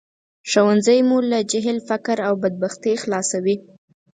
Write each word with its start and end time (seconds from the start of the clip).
ښوونځی 0.49 0.99
مو 1.07 1.17
له 1.31 1.39
جهل، 1.51 1.77
فقر 1.89 2.17
او 2.27 2.33
بدبختۍ 2.43 2.93
خلاصوي 3.03 3.55